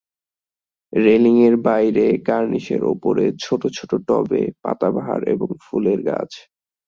রেলিঙের 0.93 1.55
বাহিরে 1.65 2.07
কার্নিসের 2.27 2.81
উপরে 2.93 3.25
ছোটো 3.43 3.67
ছোটো 3.77 3.95
টবে 4.07 4.41
পাতাবাহার 4.63 5.21
এবং 5.33 5.49
ফুলের 5.63 5.99
গাছ। 6.01 6.31